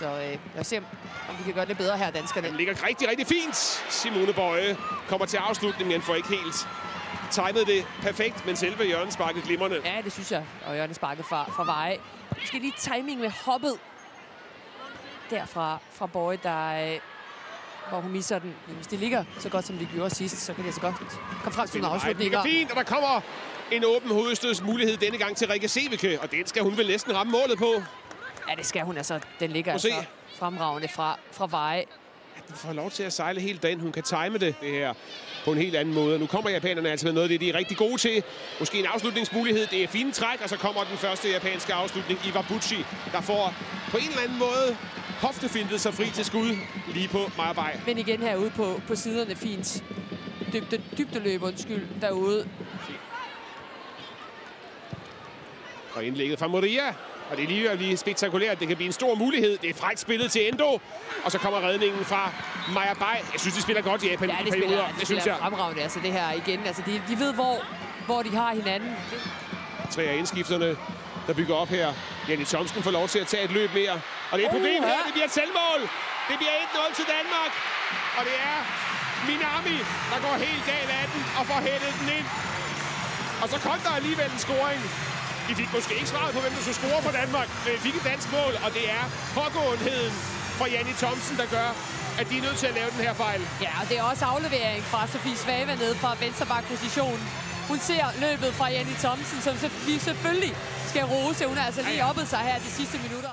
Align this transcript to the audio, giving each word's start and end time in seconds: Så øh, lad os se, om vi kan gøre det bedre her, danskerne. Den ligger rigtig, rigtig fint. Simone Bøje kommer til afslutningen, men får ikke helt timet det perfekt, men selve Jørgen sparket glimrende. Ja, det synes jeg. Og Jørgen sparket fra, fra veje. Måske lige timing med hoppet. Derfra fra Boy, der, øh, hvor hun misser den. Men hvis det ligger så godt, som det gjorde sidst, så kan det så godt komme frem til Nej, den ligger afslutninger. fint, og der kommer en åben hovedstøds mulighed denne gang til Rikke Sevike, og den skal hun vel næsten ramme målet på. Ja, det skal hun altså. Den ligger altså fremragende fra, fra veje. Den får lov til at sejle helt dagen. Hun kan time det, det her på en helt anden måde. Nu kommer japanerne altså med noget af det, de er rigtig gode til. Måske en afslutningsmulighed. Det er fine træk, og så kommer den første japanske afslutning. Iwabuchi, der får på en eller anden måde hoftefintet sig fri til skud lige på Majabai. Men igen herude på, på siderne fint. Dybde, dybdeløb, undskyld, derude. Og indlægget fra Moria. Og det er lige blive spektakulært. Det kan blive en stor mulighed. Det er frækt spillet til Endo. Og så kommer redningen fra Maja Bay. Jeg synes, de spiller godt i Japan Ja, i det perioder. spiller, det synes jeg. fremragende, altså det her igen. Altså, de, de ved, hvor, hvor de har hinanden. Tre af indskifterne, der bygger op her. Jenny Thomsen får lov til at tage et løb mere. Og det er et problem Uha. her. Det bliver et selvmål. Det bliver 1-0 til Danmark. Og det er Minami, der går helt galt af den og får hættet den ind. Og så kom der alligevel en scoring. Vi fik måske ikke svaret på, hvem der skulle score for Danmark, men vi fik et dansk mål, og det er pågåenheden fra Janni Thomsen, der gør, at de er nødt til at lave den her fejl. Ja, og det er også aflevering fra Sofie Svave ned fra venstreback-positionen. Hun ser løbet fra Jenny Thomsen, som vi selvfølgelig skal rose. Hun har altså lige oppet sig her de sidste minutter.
Så 0.00 0.06
øh, 0.06 0.38
lad 0.54 0.60
os 0.60 0.66
se, 0.66 0.76
om 1.28 1.38
vi 1.38 1.44
kan 1.44 1.54
gøre 1.54 1.66
det 1.66 1.76
bedre 1.76 1.98
her, 1.98 2.10
danskerne. 2.10 2.48
Den 2.48 2.56
ligger 2.56 2.86
rigtig, 2.88 3.08
rigtig 3.08 3.26
fint. 3.26 3.56
Simone 3.88 4.32
Bøje 4.32 4.76
kommer 5.08 5.26
til 5.26 5.36
afslutningen, 5.36 5.92
men 5.92 6.02
får 6.02 6.14
ikke 6.14 6.28
helt 6.28 6.68
timet 7.30 7.66
det 7.66 7.86
perfekt, 8.02 8.46
men 8.46 8.56
selve 8.56 8.84
Jørgen 8.84 9.10
sparket 9.10 9.42
glimrende. 9.42 9.80
Ja, 9.84 10.00
det 10.04 10.12
synes 10.12 10.32
jeg. 10.32 10.44
Og 10.66 10.76
Jørgen 10.76 10.94
sparket 10.94 11.24
fra, 11.24 11.44
fra 11.56 11.64
veje. 11.64 11.98
Måske 12.40 12.58
lige 12.58 12.72
timing 12.78 13.20
med 13.20 13.30
hoppet. 13.30 13.74
Derfra 15.30 15.78
fra 15.92 16.06
Boy, 16.06 16.34
der, 16.42 16.92
øh, 16.92 17.00
hvor 17.88 18.00
hun 18.00 18.12
misser 18.12 18.38
den. 18.38 18.54
Men 18.66 18.76
hvis 18.76 18.86
det 18.86 18.98
ligger 18.98 19.24
så 19.38 19.48
godt, 19.48 19.64
som 19.66 19.78
det 19.78 19.88
gjorde 19.94 20.14
sidst, 20.14 20.36
så 20.36 20.54
kan 20.54 20.64
det 20.64 20.74
så 20.74 20.80
godt 20.80 20.94
komme 21.42 21.54
frem 21.54 21.68
til 21.68 21.80
Nej, 21.80 21.90
den 21.90 22.16
ligger 22.18 22.38
afslutninger. 22.38 22.42
fint, 22.42 22.70
og 22.70 22.76
der 22.76 22.82
kommer 22.82 23.20
en 23.72 23.84
åben 23.84 24.10
hovedstøds 24.10 24.62
mulighed 24.62 24.96
denne 24.96 25.18
gang 25.18 25.36
til 25.36 25.48
Rikke 25.48 25.68
Sevike, 25.68 26.18
og 26.22 26.30
den 26.30 26.46
skal 26.46 26.62
hun 26.62 26.76
vel 26.76 26.86
næsten 26.86 27.16
ramme 27.16 27.30
målet 27.32 27.58
på. 27.58 27.82
Ja, 28.50 28.54
det 28.54 28.66
skal 28.66 28.82
hun 28.82 28.96
altså. 28.96 29.20
Den 29.40 29.50
ligger 29.50 29.72
altså 29.72 30.04
fremragende 30.38 30.88
fra, 30.88 31.18
fra 31.32 31.46
veje. 31.50 31.84
Den 32.48 32.56
får 32.56 32.72
lov 32.72 32.90
til 32.90 33.02
at 33.02 33.12
sejle 33.12 33.40
helt 33.40 33.62
dagen. 33.62 33.80
Hun 33.80 33.92
kan 33.92 34.02
time 34.02 34.38
det, 34.38 34.54
det 34.60 34.70
her 34.70 34.94
på 35.44 35.52
en 35.52 35.58
helt 35.58 35.76
anden 35.76 35.94
måde. 35.94 36.18
Nu 36.18 36.26
kommer 36.26 36.50
japanerne 36.50 36.90
altså 36.90 37.06
med 37.06 37.12
noget 37.12 37.24
af 37.24 37.28
det, 37.28 37.40
de 37.40 37.50
er 37.50 37.54
rigtig 37.54 37.76
gode 37.76 37.96
til. 37.98 38.22
Måske 38.58 38.78
en 38.78 38.86
afslutningsmulighed. 38.86 39.66
Det 39.66 39.82
er 39.84 39.88
fine 39.88 40.12
træk, 40.12 40.40
og 40.42 40.48
så 40.48 40.56
kommer 40.56 40.84
den 40.84 40.96
første 40.98 41.30
japanske 41.30 41.74
afslutning. 41.74 42.20
Iwabuchi, 42.26 42.84
der 43.12 43.20
får 43.20 43.54
på 43.90 43.96
en 43.96 44.08
eller 44.08 44.22
anden 44.22 44.38
måde 44.38 44.76
hoftefintet 45.20 45.80
sig 45.80 45.94
fri 45.94 46.04
til 46.04 46.24
skud 46.24 46.56
lige 46.94 47.08
på 47.08 47.30
Majabai. 47.38 47.72
Men 47.86 47.98
igen 47.98 48.20
herude 48.22 48.50
på, 48.50 48.80
på 48.86 48.94
siderne 48.94 49.36
fint. 49.36 49.84
Dybde, 50.52 50.82
dybdeløb, 50.98 51.42
undskyld, 51.42 51.86
derude. 52.00 52.48
Og 55.94 56.04
indlægget 56.04 56.38
fra 56.38 56.46
Moria. 56.46 56.94
Og 57.30 57.36
det 57.36 57.42
er 57.44 57.48
lige 57.48 57.76
blive 57.76 57.96
spektakulært. 57.96 58.60
Det 58.60 58.68
kan 58.68 58.76
blive 58.76 58.86
en 58.86 58.92
stor 58.92 59.14
mulighed. 59.14 59.58
Det 59.62 59.70
er 59.70 59.74
frækt 59.74 60.00
spillet 60.00 60.32
til 60.32 60.48
Endo. 60.48 60.80
Og 61.24 61.32
så 61.32 61.38
kommer 61.38 61.60
redningen 61.68 62.04
fra 62.04 62.32
Maja 62.74 62.94
Bay. 62.94 63.16
Jeg 63.32 63.40
synes, 63.40 63.54
de 63.56 63.62
spiller 63.62 63.82
godt 63.82 64.02
i 64.02 64.08
Japan 64.10 64.28
Ja, 64.30 64.38
i 64.40 64.44
det 64.44 64.52
perioder. 64.52 64.68
spiller, 64.68 64.88
det 64.98 65.06
synes 65.06 65.26
jeg. 65.26 65.36
fremragende, 65.40 65.82
altså 65.82 65.98
det 66.02 66.12
her 66.12 66.32
igen. 66.32 66.60
Altså, 66.66 66.82
de, 66.86 67.02
de 67.08 67.18
ved, 67.18 67.32
hvor, 67.34 67.54
hvor 68.06 68.22
de 68.22 68.30
har 68.36 68.54
hinanden. 68.54 68.96
Tre 69.94 70.02
af 70.02 70.16
indskifterne, 70.16 70.76
der 71.26 71.34
bygger 71.34 71.54
op 71.54 71.68
her. 71.68 71.88
Jenny 72.28 72.44
Thomsen 72.52 72.82
får 72.82 72.90
lov 72.90 73.08
til 73.08 73.18
at 73.18 73.26
tage 73.26 73.44
et 73.44 73.52
løb 73.58 73.70
mere. 73.74 73.94
Og 74.30 74.34
det 74.38 74.42
er 74.44 74.48
et 74.50 74.54
problem 74.58 74.80
Uha. 74.82 74.88
her. 74.92 75.02
Det 75.06 75.12
bliver 75.12 75.26
et 75.32 75.36
selvmål. 75.40 75.80
Det 76.30 76.36
bliver 76.40 76.52
1-0 76.52 76.96
til 76.98 77.04
Danmark. 77.16 77.52
Og 78.18 78.22
det 78.28 78.36
er 78.50 78.56
Minami, 79.28 79.76
der 80.12 80.18
går 80.26 80.34
helt 80.46 80.64
galt 80.72 80.90
af 81.00 81.04
den 81.12 81.22
og 81.38 81.42
får 81.50 81.60
hættet 81.68 81.92
den 82.00 82.08
ind. 82.18 82.26
Og 83.42 83.46
så 83.52 83.56
kom 83.66 83.78
der 83.86 83.92
alligevel 84.00 84.28
en 84.36 84.38
scoring. 84.46 84.82
Vi 85.50 85.54
fik 85.62 85.72
måske 85.78 85.92
ikke 86.00 86.10
svaret 86.14 86.32
på, 86.34 86.40
hvem 86.44 86.52
der 86.56 86.62
skulle 86.64 86.80
score 86.82 87.00
for 87.06 87.14
Danmark, 87.20 87.48
men 87.64 87.70
vi 87.76 87.80
fik 87.86 87.94
et 88.00 88.04
dansk 88.12 88.28
mål, 88.38 88.52
og 88.64 88.70
det 88.76 88.84
er 88.98 89.04
pågåenheden 89.38 90.14
fra 90.58 90.66
Janni 90.74 90.94
Thomsen, 91.02 91.36
der 91.42 91.46
gør, 91.56 91.68
at 92.20 92.24
de 92.30 92.34
er 92.38 92.44
nødt 92.46 92.58
til 92.62 92.68
at 92.70 92.74
lave 92.80 92.90
den 92.94 93.02
her 93.08 93.14
fejl. 93.24 93.40
Ja, 93.66 93.72
og 93.80 93.84
det 93.88 93.96
er 94.00 94.04
også 94.12 94.24
aflevering 94.24 94.82
fra 94.92 95.00
Sofie 95.12 95.36
Svave 95.44 95.72
ned 95.84 95.92
fra 96.02 96.10
venstreback-positionen. 96.22 97.24
Hun 97.70 97.78
ser 97.88 98.04
løbet 98.26 98.50
fra 98.58 98.66
Jenny 98.74 98.96
Thomsen, 99.04 99.38
som 99.46 99.54
vi 99.88 99.94
selvfølgelig 100.08 100.54
skal 100.90 101.04
rose. 101.04 101.46
Hun 101.50 101.56
har 101.56 101.66
altså 101.70 101.82
lige 101.90 102.04
oppet 102.10 102.26
sig 102.28 102.38
her 102.48 102.58
de 102.66 102.70
sidste 102.78 102.98
minutter. 103.06 103.32